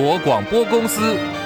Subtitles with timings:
[0.00, 1.37] 国广播公司。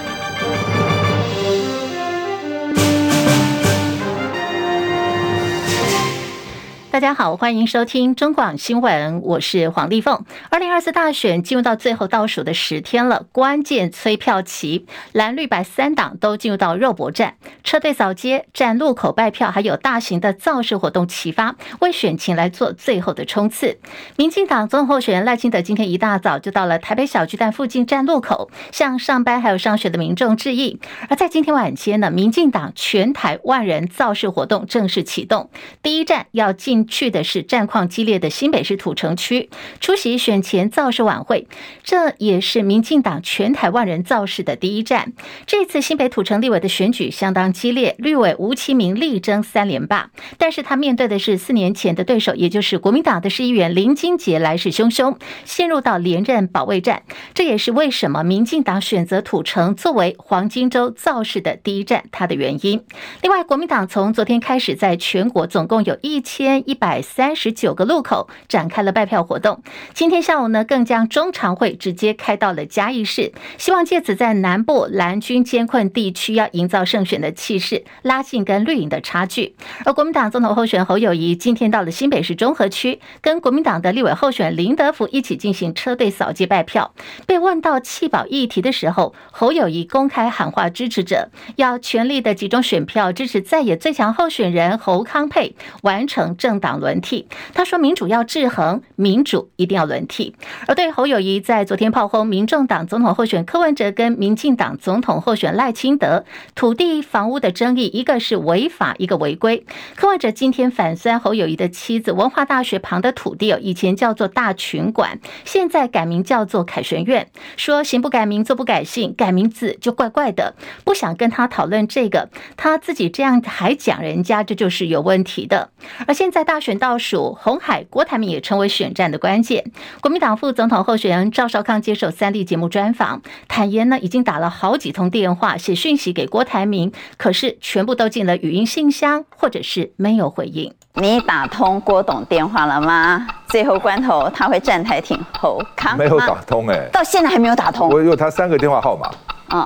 [6.92, 10.26] 大家好，欢迎收听中广新闻，我是黄丽凤。
[10.50, 23.78] 二零二四大选进入到最后倒数的十天了，关键催票期，蓝绿白三党都进入到肉搏战，车队扫街、站路口拜票，还有大型的造势活动齐发，为选情来做最后的冲刺。
[24.16, 30.78] 民进党总统候选人赖清德今天一大早就到了台北小巨蛋附近站路口，向上班还有上学的民众致意。
[31.08, 35.48] 而在今天晚间呢，民进党全台万人造势活动正式启动，
[35.82, 36.81] 第一站要进。
[36.86, 39.50] 去的是战况激烈的新北市土城区，
[39.80, 41.46] 出席选前造势晚会，
[41.82, 45.12] 这也是民进党全台万人造势的第一站。
[45.46, 57.02] 这次新北土城立委的选举相当激烈，绿委吴其明力争三连霸，但是他面对的是四年前的对手，也就是国民党的市议员林金杰，来势汹汹，陷入到连任保卫战。
[57.34, 62.84] 这也是为什么民进党选择土城作为黄金周造势的第一站，它的原因。
[63.22, 69.62] 另外，国民党从昨天开始，在全国总共有一千一百三十九个路口展开了拜票活动。
[69.92, 79.54] 今天下午呢，更将中常会直接开到了嘉义市，希望借此在南部蓝军艰困地区要营造胜选的气势，拉近跟绿营的差距。
[79.84, 86.94] 而国民党总统候选侯友谊今天到了新北市中和区，跟国民党的立委候选林德福一起进行车队扫街拜票。
[87.26, 100.34] 被问到弃保议题的时候，侯友谊公开喊话支持者，要全力的集中选票支持在野最强候选人侯康沛，完成政党轮替，他说民主要制衡，民主一定要轮替。
[100.66, 106.24] 而对侯友谊在昨天炮轰民众党总统候选柯文哲跟民进党总统候选赖清德
[106.54, 109.66] 土地房屋的争议，一个是违法，一个违规。
[109.94, 122.30] 柯文哲今天反酸侯友谊的妻子文化大学旁的土地哦，以前叫做大群馆，现在改名叫做凯旋苑，说行不改名，坐不改姓，改名字就怪怪的，不想跟他讨论这个。
[122.56, 125.70] 他自己这样还讲人家，这就是有问题的。
[126.06, 129.72] 而现在大选倒数，红海郭台铭也成为选战的关键。
[130.00, 140.72] 国民党副总统候选人赵少康接受三立节目专访，坦言呢已经打了好几通电话，写讯息给郭台铭，可是全部都进了语音信箱，或者是没有回应。
[140.94, 143.26] 你打通郭董电话了吗？
[143.48, 145.96] 最后关头他会站台挺侯康？
[145.96, 147.88] 没有打通哎、欸，到现在还没有打通。
[147.88, 149.10] 我有他三个电话号码。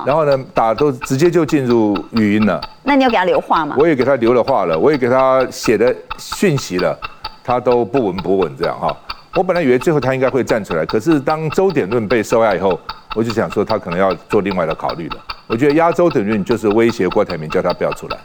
[0.05, 2.61] 然后呢，打都直接就进入语音了。
[2.83, 3.75] 那你有给他留话吗？
[3.79, 6.97] 我也给他留了话了，我也给他写的讯息了，
[7.43, 8.95] 他都不闻不问这样哈。
[9.35, 12.79] 我本来以为最后他应该会站出来，可是当周点论被收押以后，
[13.15, 15.17] 我就想说他可能要做另外的考虑了。
[15.47, 18.17] 我觉得压周点论就是威胁郭台铭，叫他不要出来。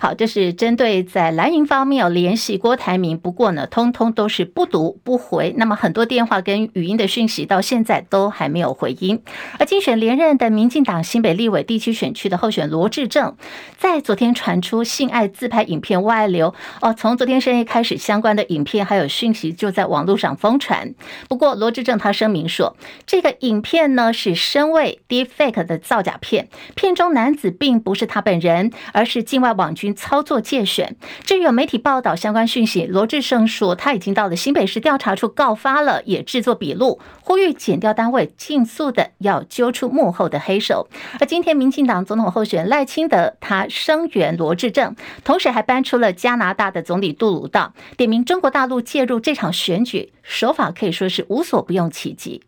[0.00, 5.54] 好，这是针对在蓝营方面有联系郭台铭，不过呢，通通都是不读不回。
[5.58, 9.22] 那么很多电话跟语音的讯息到现在都还没有回音。
[9.58, 13.36] 而竞选连任的民进党新北立委地区选区的候选罗志政，
[13.76, 20.94] 在昨天传出性爱自拍影片外流哦，从昨天深夜开始，相关的影片还有讯息就在网络上疯传。
[21.28, 22.74] 不过罗志政他声明说，
[23.04, 29.89] 这个影片呢是身为 deepfake 的造假片，片中男子并不是他本人，而是境外网军。
[29.94, 40.88] 操作借选，至于有媒体报道相关讯息，罗志胜说他已经到了新北市调查处告发了，也制作笔录，呼吁检调单位尽速的要揪出幕后的黑手。
[41.20, 52.42] 而今天，民进党总统候选人赖清德他声援罗志正，同时还搬出了加拿大的总理杜鲁道，点名中国大陆介入这场选举手法可以说是无所不用其极。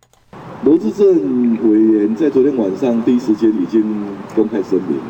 [0.65, 1.07] 罗志政
[1.69, 5.01] 委员在昨天晚上第一时间已经公开声明。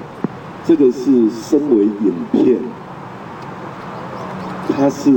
[0.64, 2.58] 这个是身为影片，
[4.68, 5.12] 他是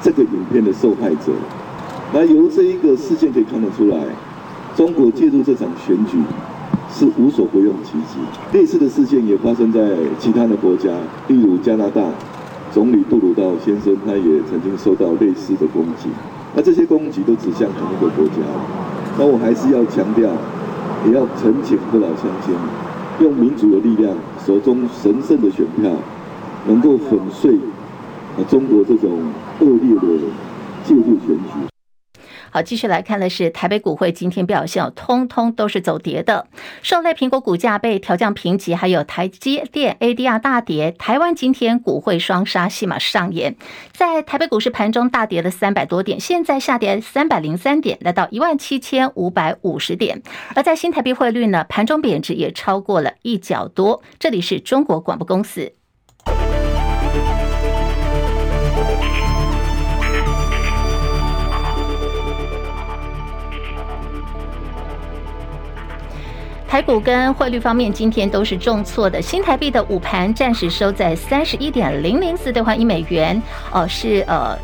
[0.00, 1.32] 这个影片的受害者。
[2.12, 3.98] 那由这一个事件可以看得出来，
[4.76, 6.18] 中国介入这场选举
[6.88, 8.56] 是无所不用其极。
[8.56, 9.80] 类似的事件也发生在
[10.20, 10.90] 其他的国家，
[11.26, 12.00] 例如加拿大
[12.72, 16.08] 总理杜鲁道先生，他也曾经受到类似的攻击。
[16.54, 18.40] 那这些攻击都指向同一个国家。
[19.18, 20.30] 那我还是要强调，
[21.06, 22.54] 也要陈情父老乡亲。
[23.18, 24.14] 用民主的力量，
[24.46, 25.90] 手中神圣的选票，
[26.68, 27.56] 能够粉碎
[28.38, 29.10] 啊中国这种
[29.58, 30.06] 恶劣的
[30.84, 31.75] 介入选举。
[32.56, 36.46] 好，继续来看的是台北股汇今天表现，通通都是走跌的。
[36.80, 43.56] 受累苹果股价被调降评级，还有台积电 ADR 大跌，台湾今天股汇双杀戏码上演。
[43.92, 50.22] 在台北股市盘中大跌了三百多点，现在下跌三百零三点，来到一万七千五百五十点。
[50.54, 54.02] 而在新台币汇率呢，盘中贬值也超过了一角多。
[54.18, 55.74] 这里是中国广播公司。
[66.76, 69.22] 台股跟汇率方面，今天都是重挫的。
[69.22, 73.42] 新台币的午盘暂时收在三十一点零零四兑换一美元，
[73.72, 74.54] 哦，是呃。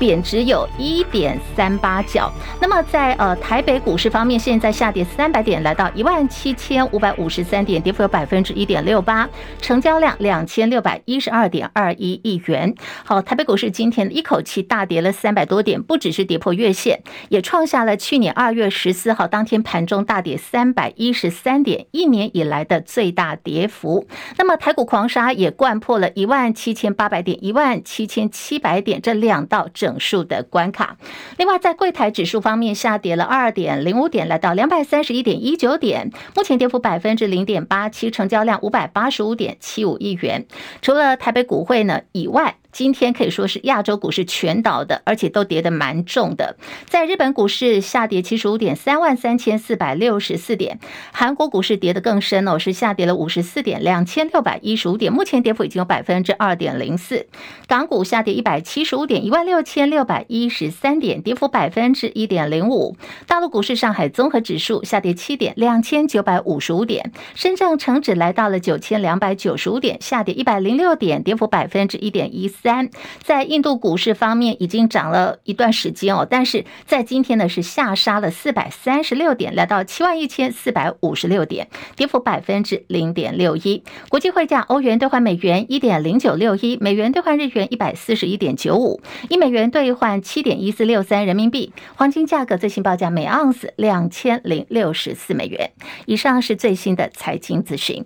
[0.00, 2.32] 贬值有一点三八角。
[2.58, 9.28] 那么在呃台北股市方面，现在下跌三百点，来到一万七千五百五十三点，跌幅有百分之一点六八，
[9.60, 12.74] 成交量两千六百一十二点二一亿元。
[13.04, 24.06] 好，台北股市今天一口气大跌了三百多点，不只是跌破月线，也创下了去年二月十四号当天盘中大跌三百一十三点，一年以来的最大跌幅。
[24.38, 30.96] 那么台股狂杀也掼破了一万七千八百点、一万七千七百点这两道整整数的关卡。
[31.36, 40.46] 另外，在柜台指数方面下跌了二点零五点，来到两百三十一点一九点，目前跌幅百分之零点八七，成交量五百八十五点七五亿元。
[40.80, 46.56] 除了台北股会呢以外，今天可以说是亚洲股市全倒的，而且都跌得蛮重的。
[46.86, 50.76] 在日本股市下跌七十五点，三万三千四百六十四点；
[51.12, 57.26] 韩国股市跌得更深哦，是下跌了五十四点，两千六百一十五点，目前跌幅已经有百分之二点零四。
[57.66, 62.96] 港股下跌一百七十五点，一万六千六百一十三点，跌幅百分之一点零五。
[63.26, 67.02] 大陆股市上海综合指数下跌七点，两千九百五十五点；
[67.34, 72.59] 深圳成指来到了九千两百九十五点，下跌一百零六点，跌幅百分之一点一四。
[72.62, 72.90] 三，
[73.22, 83.82] 在印度股市方面已经涨了一段时间哦，但是在今天呢是下杀了四百三十六点，来到七万一千四百五十六点，跌幅百分之零点六一。
[84.08, 91.72] 国际汇价，欧元兑换美元一点零九六一，美元兑换日元一百四十一点九五，一美元兑换七点一四六三人民币。
[91.96, 95.70] 黄金价格最新报价每盎司两千零六十四美元。
[96.06, 98.04] 以上是最新的财经资讯。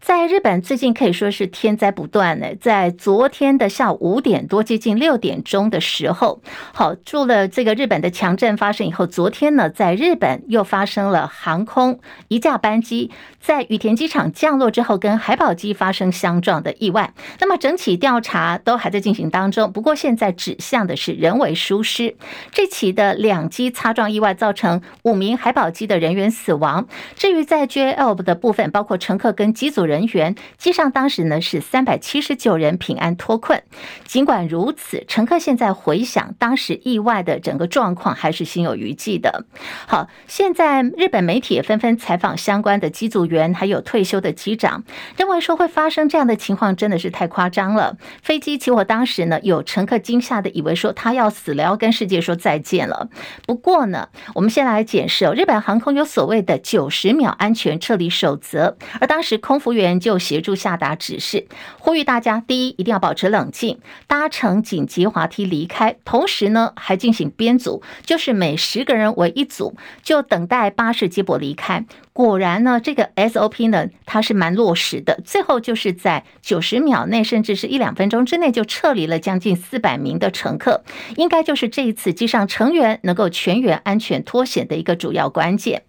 [0.00, 2.46] 在日本，最近可以说是天灾不断呢。
[2.58, 6.40] 在昨天的下午五点多，接近六点钟的时候，
[6.72, 13.10] 好，住了这个日本的强震发生以后，昨天呢，在日本又发生了航空一架班机
[13.40, 17.12] 在羽田机场降落之后，跟海保机发生相撞的意外。
[17.38, 22.16] 那么整体调查都还在进行当中，不过现在指向的是人为疏失。
[22.50, 26.88] 这起的两机擦撞意外造成五名海保机的人员死亡。
[27.16, 33.60] 至于在 JL 的部分，包括乘客跟机组人人员，机上当时呢是三百七十九人平安脱困。
[34.04, 39.44] 尽管如此，乘客现在回想当时意外的整个状况，还是心有余悸的。
[39.88, 44.84] 好，现在日本媒体也纷纷采访相关的机组员，还有退休的机长，
[45.16, 47.96] 认为说会发生这样的情况真的是太夸张了。
[48.22, 53.08] 飞机起火当时呢，有乘客惊吓的以为说他要死了，要跟世界说再见了。
[53.44, 59.79] 不过呢，我们先来解释哦，日本航空有所谓的九十秒安全撤离守则，而当时空服员。
[59.80, 61.46] 员就协助下达指示，
[61.78, 65.96] 呼吁大家：第一，一定要保持冷静，搭乘紧急滑梯离开。
[66.04, 71.84] 同时呢，还进行编组，就是每十个人为一组，就等待巴士接驳离开。
[72.12, 75.20] 果然呢，这个 SOP 呢，它是蛮落实的。
[75.24, 80.82] 最后就是在九十秒内，甚至是一两分钟之内，就撤离了将近四百名的乘客。
[81.16, 85.84] 应该就是这一次机上成员能够全员安全脱险的一个主要关键。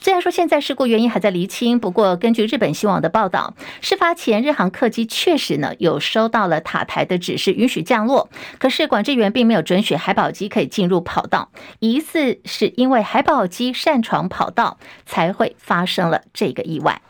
[0.00, 15.86] 虽然说现在事故原因还在厘清，不过根据日本新网的报道，事发前日航客机确实呢有收到了塔台的指示，允许降落，可是管制员并没有准许海保机可以进入跑道，疑似是因为海保机擅闯跑道才会发。
[15.86, 17.00] 生了这个意外。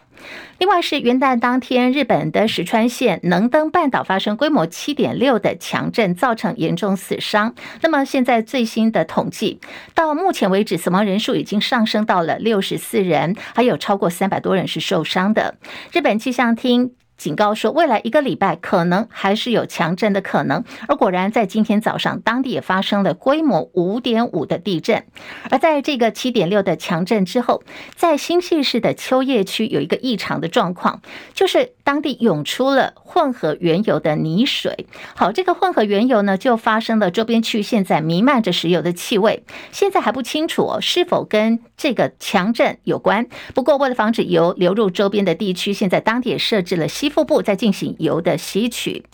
[0.59, 7.55] 另外是元旦当天，日本的石川县能登半岛发生规模七点六的强震，造成严重死伤。
[7.81, 9.61] 那么现在最新的统计，
[9.95, 15.57] 到目前为止，死亡人数已经上升到了六十四人，还有超过三百多人是受伤的。
[15.93, 16.93] 日本气象厅。
[17.17, 20.65] 警告说，未来一个礼拜可能还是有强震的可能。
[20.87, 25.05] 而果然，在今天早上，当地也发生了规模五点五的地震。
[25.51, 27.63] 而在这个七点六的强震之后，
[27.95, 31.01] 在新潟市的秋叶区有一个异常的状况，
[31.33, 34.87] 就是当地涌出了混合原油的泥水。
[35.15, 39.45] 好，这个混合原油呢，就发生了周边区现在弥漫着石油的气味。
[39.73, 43.27] 现在还不清楚哦，是否跟这个强震有关。
[43.55, 49.05] 不过，为了防止油流入周边的地区，现在当地也设置了腹部在进行油的吸取。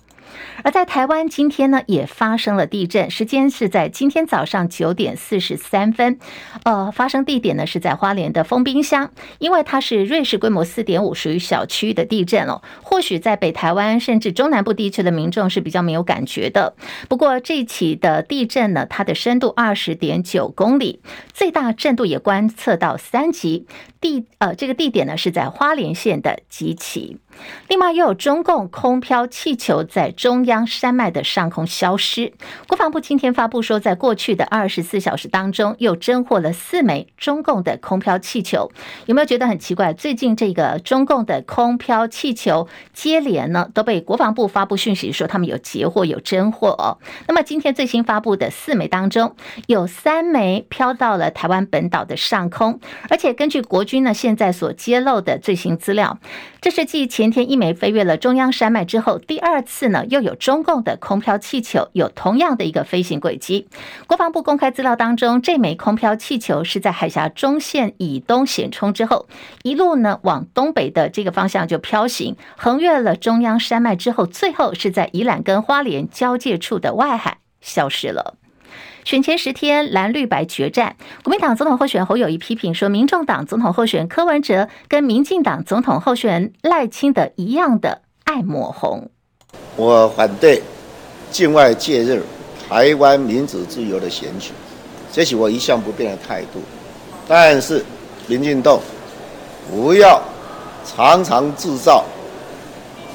[0.65, 6.19] 而在台湾今天呢，也发生了地震，时间是在今天早上九点四十三分，
[6.65, 12.63] 呃，发生地点呢是在花莲的丰滨乡，因为它是瑞士规模四点五，属于小区域的地震哦。
[12.83, 16.75] 或许在北台湾甚至中南部地区的民众是比较没有感觉的。
[17.09, 21.03] 不过这起的地震呢，它的深度二十点九公里，
[21.35, 23.67] 最大震度也观测到三级。
[24.01, 27.19] 地呃，这个地点呢是在花莲县的集集。
[27.69, 30.67] 另外，又有中共空飘气球在中央。
[30.67, 32.33] 山脉的上空消失。
[32.69, 38.71] 国防部今天发布说，在过去的二十四小时当中，又侦获了四枚中共的空飘气球。
[39.07, 39.93] 有没有觉得很奇怪？
[39.93, 46.99] 最近这个中共的空飘气球接连呢，都被国防部发布讯息说他们有截获、有侦获哦。
[47.27, 49.35] 那么今天最新发布的四枚当中，
[49.67, 56.19] 有三枚飘到了台湾本岛的上空，而且根据国军呢现在所揭露的最新资料，
[56.61, 63.67] 这是继前天一枚飞越了中央山脉之后，第二次呢又有中共的空飘气球有同样的一个飞行轨迹。
[64.07, 69.27] 国防部公开资料当中，这枚空飘气球是在海峡中线以东显冲之后，
[69.63, 78.37] 一路呢往东北的这个方向就飘行，横越了中央山脉之后，最后是在宜兰跟花莲交界处的外海消失了。
[79.05, 80.95] 选前十天，蓝绿白决战。
[81.25, 89.11] 国民党总统候选侯友谊批评说，民众党总统候选柯文哲跟民进党总统候选赖清德一样的爱抹红。
[89.77, 90.63] 我反对
[91.33, 92.23] 境外介入
[92.69, 94.53] 台湾民主自由的选举，
[95.11, 96.61] 这是我一向不变的态度。
[97.27, 97.85] 但是，
[98.29, 98.79] 民进党
[99.69, 100.23] 不要
[100.87, 102.05] 常常制造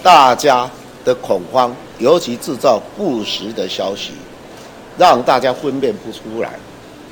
[0.03, 0.69] 大家
[1.05, 4.11] 的恐慌，尤其制造不实的消息。
[4.97, 6.53] 让大家分辨不出来，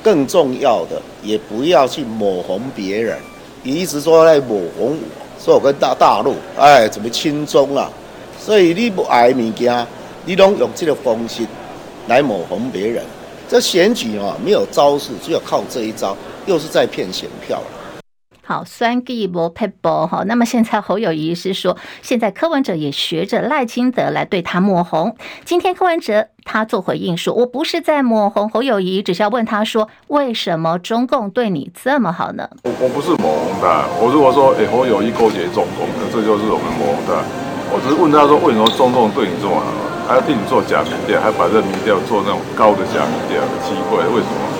[0.02, 3.16] 更重要的也不要去抹红别人。
[3.62, 7.90] 你一直说在抹红我，说我跟大大陆哎怎么轻松啊？
[8.38, 9.86] 所以你不爱物件，
[10.24, 11.42] 你拢用这个方式
[12.08, 13.02] 来抹红别人。
[13.48, 16.16] 这选举啊，没有招式，只有靠这一招，
[16.46, 17.60] 又是在骗选票。
[18.46, 20.22] 好，酸鸡博佩博哈。
[20.24, 25.16] 那么现在侯友宜是说，现在柯文哲也学着赖清德来对他抹红。
[25.44, 33.66] 今天柯文哲他做回应说：“我不是在抹红侯友宜，只是要问他说，为什么中共对你这么好呢？”我我不是抹红的，
[33.98, 37.18] 我如果说哎侯友宜勾结中共，那这就是我们抹红的。
[37.74, 39.66] 我只是问他说，为什么中共对你这么好，
[40.06, 44.55] 还要替你做假民调，还把这民调做那种高的假民调，奇怪，为什么？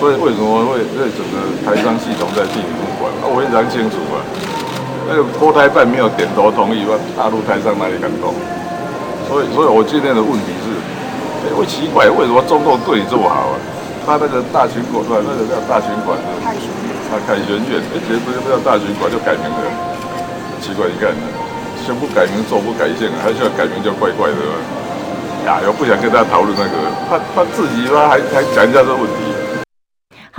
[0.00, 3.12] 所以为什么会这整个台商系统在替你募款？
[3.20, 4.24] 啊，我非常清楚啊，
[5.04, 8.32] 那个国台办没有点头同意，大陆台商哪里敢动？
[9.28, 10.72] 所以，所以我今天的问题是，
[11.44, 13.60] 哎，会奇怪为什么中共对你这么好啊？
[14.08, 16.28] 他那个大群馆，那个叫大群馆的，
[17.12, 19.68] 他凯旋院，哎，结果不叫大群馆就改名了，
[20.64, 21.12] 奇怪，你看，
[21.84, 24.40] 宣布改名，做不改姓，还需要改名就怪怪的。
[25.44, 29.36] 呀，又不想跟他讨论那个，他他自己他还还讲一下这个问题。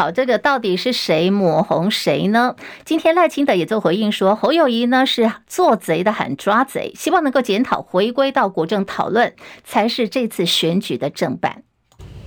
[0.02, 2.56] 好，这个到底是谁抹红谁呢？
[2.84, 9.32] 今天赖清德也做回应说，侯友宜呢是做贼的喊抓贼，希望能够检讨，回归到国政讨论，
[9.64, 11.62] 才是这次选举的正办。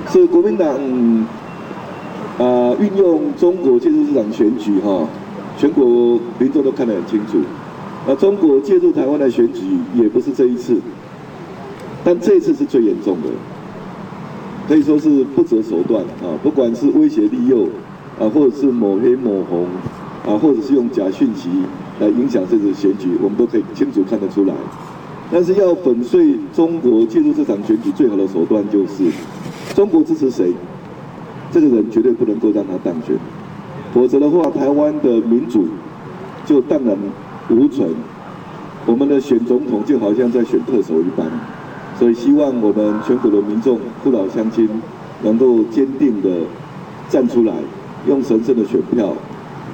[0.09, 0.69] 是国民党，
[2.39, 5.09] 呃，运用中国介入这场选举哈，
[5.59, 5.85] 全国
[6.39, 7.41] 民众都看得很清楚。
[8.07, 9.63] 那中国介入台湾的选举
[9.95, 10.81] 也不是这一次，
[12.05, 13.31] 但这一次是最严重的。
[14.67, 17.69] 可以说是不择手段啊，不管是威胁利诱
[18.19, 19.67] 啊，或者是抹黑抹红
[20.27, 21.51] 啊，或者是用假讯息
[22.01, 24.55] 来影响这次选举，我们都可以清楚看得出来。
[25.31, 29.05] 但是要粉碎中国介入这场选举最好的手段就是，
[29.75, 30.53] 中国支持谁，
[31.51, 33.17] 这个人绝对不能够让他当选，
[33.93, 35.67] 否则的话，台湾的民主
[36.47, 36.97] 就荡然
[37.51, 37.91] 无存，
[38.87, 41.27] 我们的选总统就好像在选特首一般。
[41.99, 44.69] 所以，希望我们全国的民众、父老乡亲，
[45.23, 46.29] 能够坚定的
[47.09, 47.53] 站出来，
[48.09, 49.15] 用神圣的选票，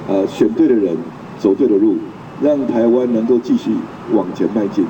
[0.07, 0.95] 呃，选对的人，
[1.39, 1.95] 走对的路，
[2.41, 3.71] 让台湾能够继续
[4.13, 4.85] 往前迈进。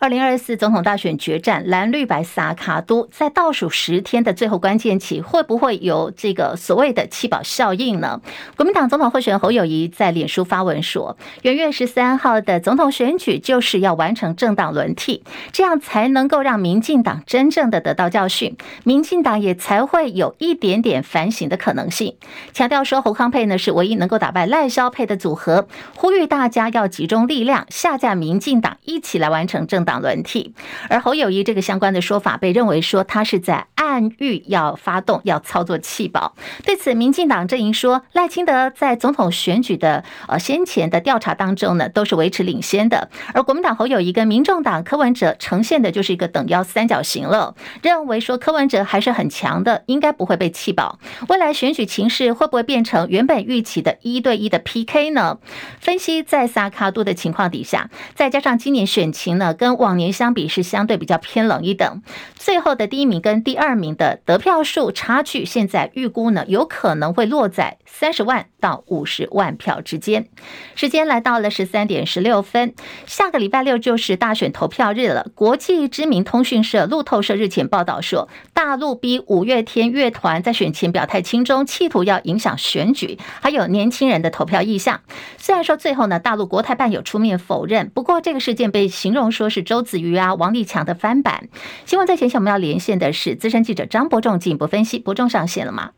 [0.00, 8.20] 二零二四总统大选决战，蓝绿白萨卡都在倒数十天的最后关键期，会不会有这个所谓的弃保效应呢？
[8.56, 22.14] 国民党总统候选人侯友谊在脸书发文说，元月十三号的总统选举就是要完成政党轮替，这样才能够让民进党真正的得到教训，民进党也才会有一点点反省的可能性。
[22.52, 29.87] 强调说侯康配呢是唯一能够打败赖萧配的组合，呼吁大家要集中力量下架民进党，一起来完成政。
[29.88, 30.52] 党轮替，
[30.90, 36.34] 而侯友谊这个相关的说法被认为说他是在暗喻要发动要操作弃保。
[36.62, 50.98] 对此，民进党阵营说赖清德在总统选举的呃先前的调查当中呢都是维持领先的，而国民党侯友谊跟民众党柯文哲呈现的就是一个等腰三角形了，认为说柯文哲还是很强的，应该不会被弃保。
[51.28, 55.38] 未来选举情势会不会变成原本预期的一对一的 PK 呢？
[55.80, 62.00] 分析在萨卡都的情况底下，再加上今年选情呢跟往年相比是相对比较偏冷一等，
[62.36, 63.88] 最后的第一名跟第二名。
[63.98, 70.28] 的得票数差距，现在预估呢，有可能会落在三十万到五十万票之间。
[70.74, 72.74] 时间来到了十三点十六分，
[73.06, 75.26] 下个礼拜六就是大选投票日了。
[75.34, 85.00] 国际知名通讯社路透社日前报道说，大陆逼五月天乐团在选前表态亲中，企图要影响选举，还有年轻人的投票意向。
[85.38, 91.50] 虽然说最后呢，大陆国台办有出面否认，不过这个事件被形容说是周子瑜啊、王立强的翻版。
[91.84, 94.98] 新闻在前线，我们要连线的是资深记者张伯仲进一步分析。
[94.98, 95.90] 伯仲上线了吗？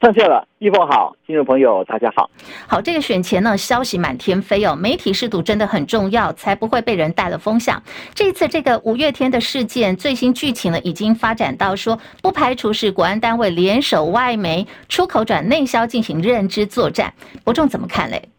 [0.00, 2.30] 上线了，玉凤好，听众朋友大家好。
[2.66, 7.82] 好，这个选前呢，消息满天飞哦，媒体识读真的很重要，才不会被人带了风向。
[8.14, 17.12] 这次这个五月天的事件最新剧情呢，已经发展到说，不排除是国安单位联手外媒出口转内销进行认知作战。
[17.44, 18.30] 伯仲怎么看嘞？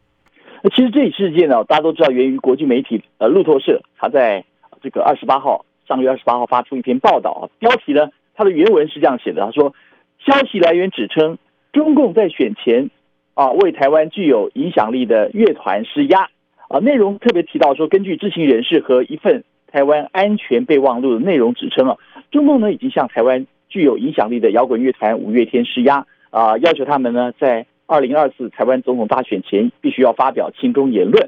[0.76, 4.44] 其实这一事件呢，大家都知道，源于国际媒体呃路透社，他在
[4.84, 9.74] 这个二十八号，上个月二十八号发出一篇报道啊，标题呢，它的原文是这样写的，他说，
[10.20, 11.38] 消息来源指称。
[11.72, 12.92] 中共在选前
[13.34, 16.30] 啊，为台湾具有影响力的乐团施压
[16.70, 21.98] 啊，内容特别提到说，根据知情人士和一份台湾安全备忘录的内容指称啊，
[22.30, 31.28] 中共呢已经向台湾具有影响力的摇滚乐团五月天施压啊，要求他们呢在二零二四台湾总统大选前必须要发表亲中言论。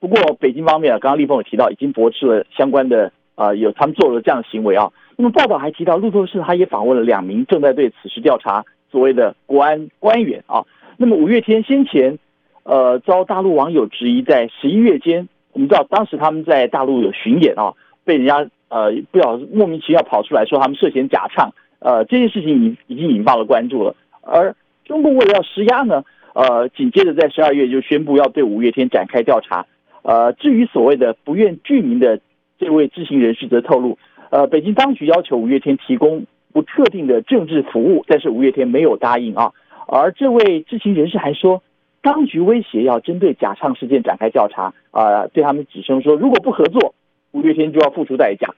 [0.00, 4.90] 不过北京方面啊，刚刚立峰也提到，已经驳斥了相关的啊，有他们做了这样的行为啊。
[5.16, 8.64] 那么报道还提到，路透社他也访问了两名正在对此事调查。
[8.90, 10.64] 所谓的国安官员啊，
[10.96, 12.18] 那么五月天先前，
[12.64, 23.94] 呃，遭大陆网友质疑，在十一月间，我们知道当时他们在大陆有巡演啊，被人家呃不晓莫名其妙跑出来说他们涉嫌假唱，呃，这件事情已已经引发了关注了。
[24.22, 26.02] 而中共为了要施压呢，
[26.34, 29.66] 呃，紧接着在十二月就宣布要对五月天展开调查。
[30.02, 32.20] 呃，至于所谓的不愿具名的
[32.58, 33.98] 这位知情人士则透露，
[34.30, 36.26] 呃，北京当局要求五月天提供。
[36.52, 39.52] 不特定的政治服务，但是五月天没有答应啊。
[39.86, 41.62] 而这位知情人士还说，
[42.02, 46.92] 当局威胁要针对假唱事件展开调查啊，对他们指称说，如果不合作，
[47.30, 48.52] 五月天就要付出代价。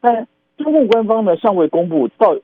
[0.00, 0.26] 但
[0.58, 2.34] 中共官方呢，尚未公布到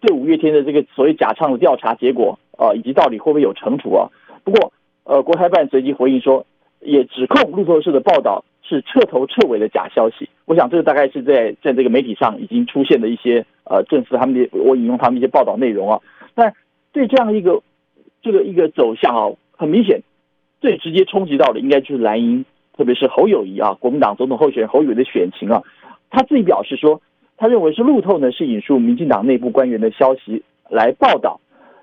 [0.00, 4.08] 对五月天的这个所谓假唱的调查结果啊，以及到底会不会有惩处啊。
[4.44, 6.46] 不过，呃，国台办随即回应说，
[6.80, 10.28] 也指控路透社的报道是彻头彻尾的假消息。
[10.44, 16.00] 我想这个大概是在在这个媒体上已经出现的一些呃，证实他们的我引用他们一些报道内容啊。
[16.34, 16.54] 但
[16.92, 17.62] 对这样一个
[18.22, 20.02] 这个一个走向啊，很明显
[20.60, 22.44] 最直接冲击到的应该就是蓝营，
[22.76, 25.62] 特别是侯友谊啊，国民党总统候选人侯友宜的选情啊。
[26.10, 27.00] 他自己表示说，
[27.36, 31.40] 他认为是路透呢是引述民进党内部官员的消息来报道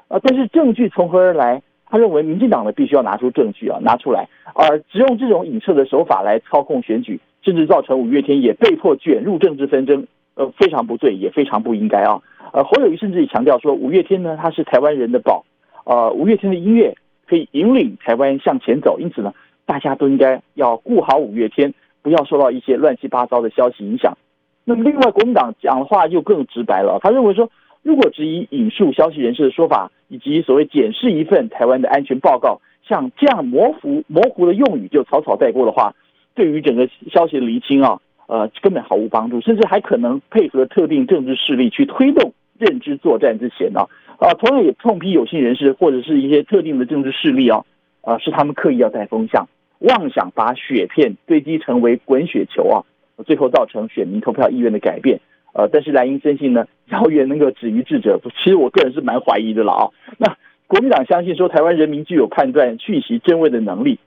[0.07, 1.61] 啊，但是证据从何而来？
[1.93, 12.19] 他认为民进党呢必须要拿出证据啊，拿出来，而只用这种影射的手法来操控选举，甚至造成五月天也被迫卷入政治纷争，呃，非常不对，也非常不应该啊。
[12.51, 15.45] 呃，侯友宜甚至也强调说，五月天呢，他是台湾人的宝，
[15.85, 16.95] 呃，五月天的音乐
[17.27, 19.31] 可以引领台湾向前走，因此呢，
[19.67, 24.17] 大家都应该要顾好五月天，不要受到一些乱七八糟的消息影响。
[24.65, 27.47] 那么，另外国民党讲的话又更直白了，他认为说。
[27.85, 35.95] 如果质疑引述消息人士的说法，以及所谓检视一份台湾的安全报告，像这样模糊模糊的用语就草草带过的话，
[36.35, 47.65] 对于整个消息的厘清啊，呃，根本毫无帮助，甚至还可能配合特定政治势力去推动认知作战之嫌啊，啊，同样也痛批有心人士或者是一些特定的政治势力啊，
[48.01, 49.49] 啊，是他们刻意要带风向，
[49.79, 52.85] 妄想把雪片堆积成为滚雪球啊，
[53.25, 55.19] 最后造成选民投票意愿的改变。
[55.53, 59.89] 呃，但是蓝营深信呢， 谣言能够止于智者，其实我个人是蛮怀疑的了啊。
[60.17, 60.35] 那
[60.67, 63.99] 国民党相信说，台湾人民具有判断讯息真伪的能力。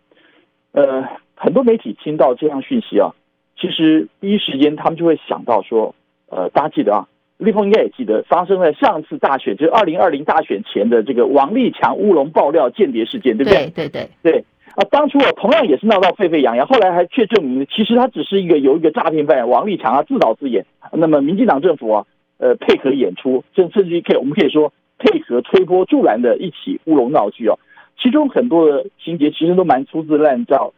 [0.72, 1.04] 呃，
[1.36, 3.14] 很多媒体听到这样讯息啊，
[3.58, 5.94] 其实第一时间他们就会想到说，
[6.28, 7.06] 呃，大家记得啊，
[7.38, 13.70] 立峰应该也记得，发生在上次大选，就是二零二零大选前的这个王立强乌龙爆料间谍事件，对不对？
[13.70, 14.44] 对对对对。
[14.76, 20.66] 啊，当初啊，同样也是闹到沸沸扬扬，后来还却证明，其实他只是一个由一个诈骗犯王立强啊自导自演。
[20.92, 22.04] 那么，民进党政府啊，
[22.36, 27.56] 呃，配合演出，甚甚至于可以，我们可以说配合推波助澜的一起乌龙闹剧啊。
[27.98, 30.74] 其中很多的情节其实都蛮粗制滥造，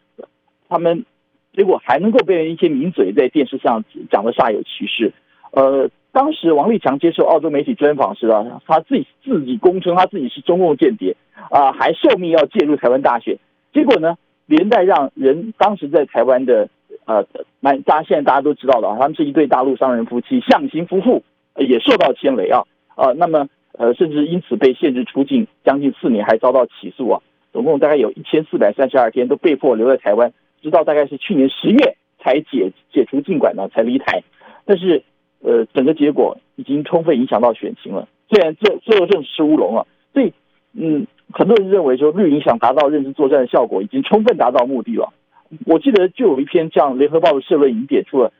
[0.68, 1.04] 他们
[1.52, 3.82] 结果还能够被人一些名嘴在电视上
[4.12, 5.12] 讲得煞有其事。
[5.50, 11.16] 呃，当时王立强接受澳洲媒体专访时啊，他自己自己公称他自己是中共间谍
[11.50, 13.36] 啊，还受命要介入台湾大选。
[13.78, 16.68] 结果呢，连带让人当时在台湾的
[17.04, 17.24] 呃，
[17.60, 21.22] 蛮大家现在大家都知道的，他们是一对大陆商人夫妻，象形夫妇
[21.56, 22.64] 也受到牵连啊，
[22.96, 34.22] 呃，那么呃，甚至因此被限制出境将近四年，还遭到起诉啊，总共大概有一千四百三十二天都被迫留在台湾，直到大概是去年十月才解解除禁管呢，才离台。
[34.64, 35.04] 但是
[35.40, 38.08] 呃，整个结果已经充分影响到选情了。
[38.28, 40.32] 虽然最最后正是乌龙啊，所以
[40.72, 45.12] 嗯，很多人认为说绿营想达到认知作战的效果，已经充分达到目的了。
[45.66, 48.32] 我记得就有一篇这样联合报的社论已经点出了，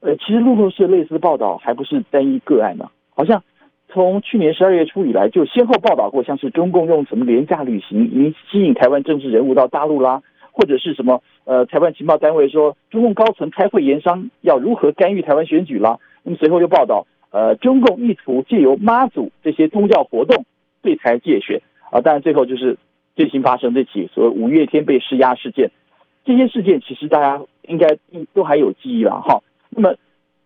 [0.00, 3.42] 呃，其实路透社类似报道还不是单一个案呢，好像
[3.88, 10.22] 从去年十二月初以来就先后报道过，像是中共用什么廉价旅行引吸引台湾政治人物到大陆啦，
[10.52, 20.44] 或者是什么呃台湾情报单位说中共高层开会研商要如何干预台湾选举啦，那么随后又报道呃中共意图借由妈祖这些宗教活动
[20.82, 22.76] 对台借选啊，当然最后就是
[23.16, 25.70] 最新发生这起所谓五月天被施压事件。
[26.24, 27.96] 这些事件其实大家应该
[28.34, 29.42] 都还有记忆了哈。
[29.70, 29.94] 那么，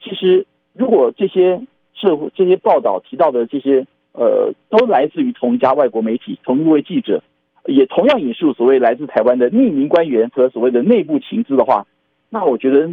[0.01, 1.61] 其实如果这些
[1.95, 7.23] 社会这些报道提到的这些呃，都来自于同一家外国媒体，同一位记者，
[7.67, 11.87] 也同样引述所谓来自台湾的匿名官员和所谓的内部情资的话，
[12.29, 12.91] 那我觉得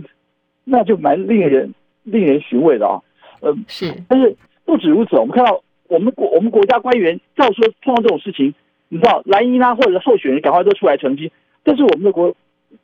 [0.63, 3.01] 那就蛮令人令人寻味的啊。
[3.41, 3.93] 呃，是。
[4.07, 4.35] 但是
[4.65, 8.54] 不止如此，我们看到我们国我们国家官员照说碰到这种事情，
[8.88, 11.30] 你知道蓝营啊或者候选人赶快都出来澄清，
[11.63, 12.34] 但是我们的国。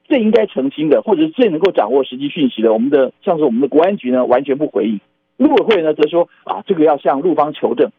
[0.05, 4.99] 最应该澄清的，或者是最能够掌握实际讯息的，我们的像是我们的国安局呢，完全不回应。
[5.37, 7.91] 陆委会呢，则说啊，这个要向陆方求证。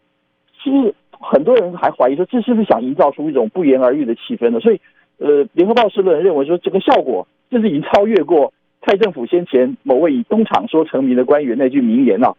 [0.61, 4.59] 其实很多人还怀疑说，这是不是想营造出一种不言而喻的气氛呢？
[4.59, 4.81] 所以，
[5.19, 8.53] 呃，联合报社论认为说，这个效果甚至已经超越过
[8.85, 12.35] 蔡政府先前某位以东厂说成名的官员那句名言啊，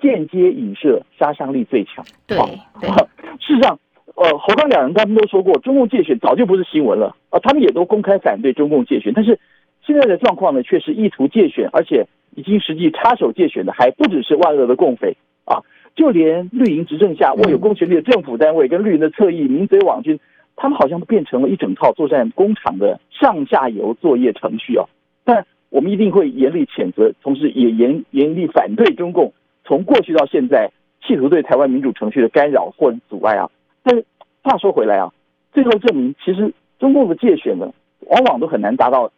[0.00, 2.04] 间接影射杀伤力最强。
[2.26, 2.36] 对，
[2.80, 2.88] 对，
[3.40, 3.78] 事实上。
[4.16, 9.14] 呃，侯刚两人他们都说过，中共介选早就不是新闻了啊，他们也都公开反对中共介选。
[9.14, 9.38] 但是
[9.82, 15.62] 现在的状况呢，却是意图介选，而且已经实际插手介选的，还不只是万恶的共匪啊，
[15.94, 20.20] 就连绿营执政下握有公权力的政府单位跟绿营的侧翼民贼网军，
[20.54, 24.84] 他们好像都变成了一整套作战工厂的上下游作业程序啊。
[25.24, 29.32] 但我们一定会严厉谴责，同时也严严厉反对中共
[29.70, 30.68] 从过去到现在
[31.00, 33.48] 企图对台湾民主程序的干扰或者阻碍啊。
[33.84, 34.04] 但是
[34.42, 35.12] 话说回来啊，
[35.52, 37.72] 最后证明，其实中共的界选呢，
[38.08, 39.12] 往往都很难达到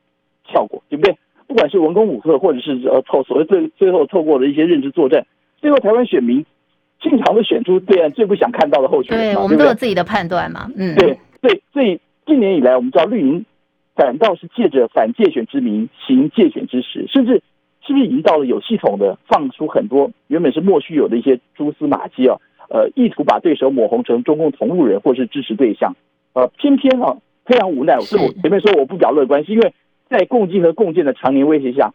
[0.52, 1.16] 效果，对不对？
[1.46, 5.26] 不管是文攻武吓，或者是呃透所谓最最后透过的一些认知作战，
[5.58, 6.44] 最后台湾选民
[7.00, 9.34] 经常会选出对岸最不想看到的候选人。
[9.34, 10.70] 对，我们都有自己的判断嘛。
[10.76, 13.42] 嗯，对对，所以近年以来，我们知道绿营
[13.94, 17.42] 反倒是借着反介选之名行介选之实，甚至
[17.84, 22.36] 是不是已经到了有系统的放出很多原本是莫须有的一些蛛丝马迹啊？
[22.68, 25.94] 呃，意图把对手抹红成中共同路人或是支持对象，
[26.32, 27.98] 呃，偏偏啊非常无奈。
[28.00, 29.74] 所以我前面说我不表乐观，是因为
[30.08, 31.92] 在共进和共建的常年威胁下，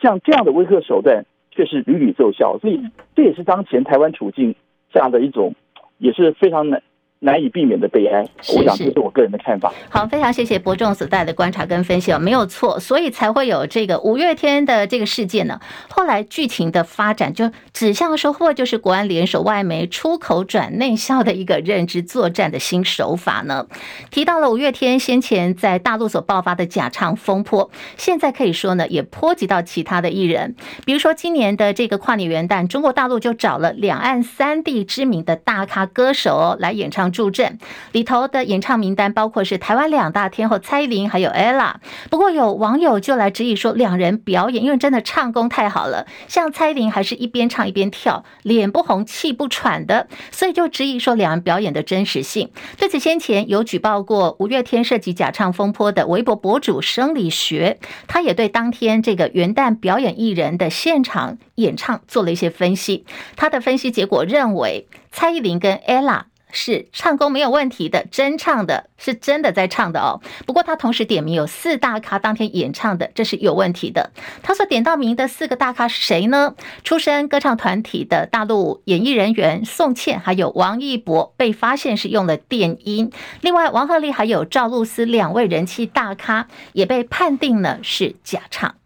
[0.00, 2.80] 像这样的威吓手段却是屡屡奏效，所以
[3.14, 4.56] 这也是当前台湾处境
[4.92, 5.54] 下的一种，
[5.98, 6.82] 也是非常难。
[7.26, 9.72] 难以避免的悲哀，我想这是我个人的看法。
[9.88, 15.58] 好，非常谢谢伯仲所带的观察跟分析哦，没有错，所以才会有这个五月天的这个事件呢。
[15.88, 23.66] 后来剧情的发展就指向说，或就是国安联手外媒出口转内销的一个认知作战的新手法呢。
[24.12, 37.10] 提到了五月天先前在大陆所爆发的假唱风波，现在可以说呢也波及到其他的艺人，比如说今年的这个跨年元旦，中国大陆就找了两岸三地知名的大咖歌手哦来演唱。
[37.16, 37.58] 助阵
[37.92, 41.76] 里头的演唱名单包括是台湾两大天后蔡依林还有 Ella，
[42.10, 52.50] 不过有网友就来质疑说，两人表演因为真的唱功太好了，像蔡依林还是一边唱一边跳，脸不红气不喘的，所以就质疑说两人表演的真实性。
[52.76, 66.24] 对此，先前有举报过五月天涉及假唱风波的微博博主生理学，他也对当天这个元旦表演艺人的现场演唱做了一些分析，他的分析结果认为蔡依林跟 Ella。
[66.50, 70.20] 是唱功没有问题的，真唱的是真的在唱的哦。
[70.46, 74.10] 不过他同时点名有四大咖当天演唱的，这是有问题的。
[74.42, 76.54] 他所点到名的四个大咖是谁呢？
[76.84, 83.10] 出身歌唱团体的大陆演艺人员宋茜，还有王一博被发现是用了电音。
[83.40, 88.76] 另外，王鹤棣还有赵露思两位人气大咖也被判定呢是假唱。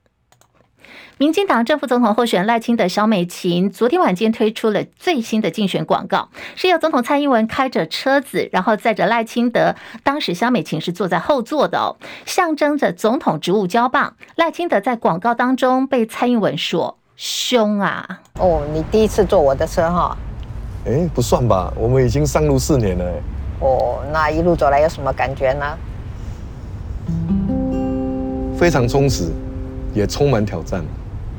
[1.20, 9.74] 民进党政府总统候选人赖清德、萧美琴昨天晚间推出了最新的竞选广告，是由总统蔡英文开着车子，然后载着赖清德。
[10.02, 14.14] 当时萧美琴是坐在后座的哦，象征着总统职务交棒。
[14.36, 18.22] 赖清德在广告当中被蔡英文说凶啊！
[18.38, 20.16] 哦，你第一次坐我的车哈？
[20.86, 23.04] 哎，不算吧，我们已经上路四年了。
[23.58, 25.66] 哦，那一路走来有什么感觉呢？
[28.56, 29.30] 非常充实，
[29.92, 30.82] 也充满挑战。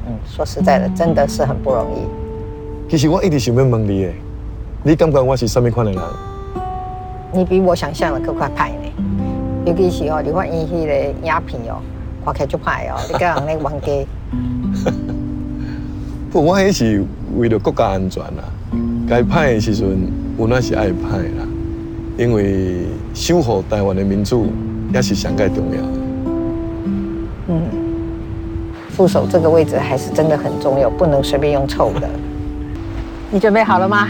[0.07, 2.89] 嗯，说实在的，真的是很不容易。
[2.89, 4.13] 其实我一直想要问你诶，
[4.83, 6.01] 你感觉我是什么款的人？
[7.33, 8.77] 你比我想象的更快派呢。
[9.65, 11.81] 尤其是哦，你发现迄个影片哦，
[12.25, 14.05] 看起来就派哦，你个人咧玩家。
[16.31, 17.03] 不，我迄是
[17.37, 18.43] 为了国家安全啦。
[19.07, 21.45] 该派的时阵，有那是爱派啦，
[22.17, 24.47] 因为守护台湾的民主
[24.93, 25.87] 也是上盖重要的。
[27.47, 27.61] 嗯，
[28.95, 32.07] 副手这个位置还是真的很重要，不能随便用臭的。
[33.29, 34.07] 你准备好了吗？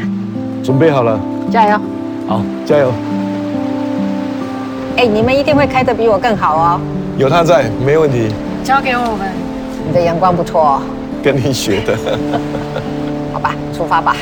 [0.64, 1.20] 准备好了。
[1.52, 1.80] 加油！
[2.28, 2.92] 好，加油！
[4.98, 6.82] 哎，你们一定会开得比我更好哦。
[7.18, 8.30] 有他在，没问题。
[8.64, 9.32] 交给我们。
[9.88, 10.82] 你的眼光不错哦。
[11.24, 11.98] 跟你学的。
[13.34, 14.16] 好吧，出发吧。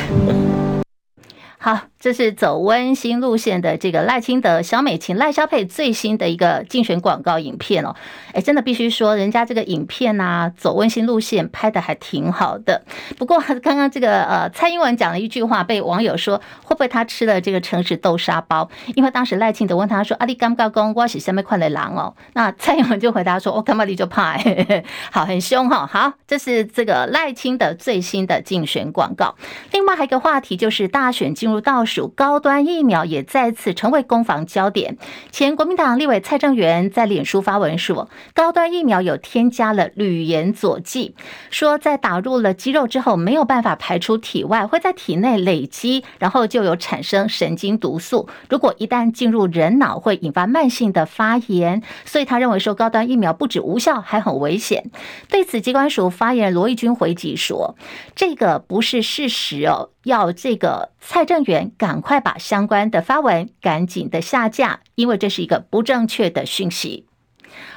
[2.00, 7.94] 这是走温馨路线的这个赖清德、萧美琴、赖萧佩最新的一个竞选广告影片哦。
[8.32, 12.82] 哎，真的必须说，人家这个影片啊，走温馨路线拍的还挺好的。
[13.18, 18.70] 不过刚刚这个呃，蔡英文讲了一句话，被网友说会不会他吃了这个诚实豆沙包？
[18.94, 24.38] 因为当时赖清德问他说：“阿里干高公，我是什么款的狼哦？”那蔡英文就回答说：“我干嘛你就怕？”
[25.12, 25.86] 好，很凶哈。
[25.86, 29.34] 好，这是这个赖清德最新的竞选广告。
[29.72, 34.96] 另外还有一个话题就是大选进入倒属，高端疫苗也再次成为攻防焦点。
[35.30, 41.14] 前国民党立委蔡正元在脸书发文说，高端疫苗有添加了铝盐佐剂，
[41.50, 48.28] 说在打入了肌肉之后没有办法排出体外，会在体内累积，然后就有产生神经毒素。
[48.48, 51.82] 如果一旦进入人脑，会引发慢性的发炎。
[52.04, 54.90] 所以他认为说高端疫苗不止无效，还很危险。
[55.28, 57.76] 对此，机关署发言人罗义军回击说，
[58.14, 59.90] 这个不是事实哦。
[60.04, 67.06] 要这个蔡正元赶快把相关的发文赶紧的下架，因为这是一个不正确的讯息。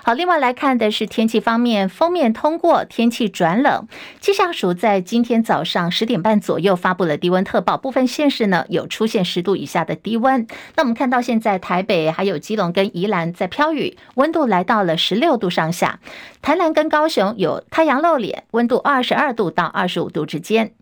[0.04, 3.88] 好，另外来看的是天气方面，封面通过，天气转冷。
[4.22, 10.46] 气象署在今天早上十点半左右发布了低温特报，部分县市呢有出现十度以下的低温。
[10.76, 16.00] 那我们看到现在台北还有基隆跟宜兰在飘雨，温度来到了十六度上下。
[16.42, 20.74] 台南跟高雄有太阳露脸，温度二十二度到二十五度之间。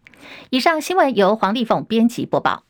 [0.50, 2.64] 以上新闻由黄丽凤编辑播报。